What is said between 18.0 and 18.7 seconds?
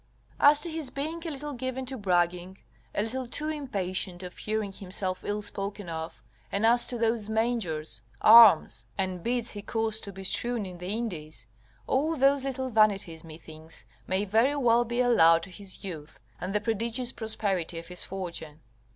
fortune.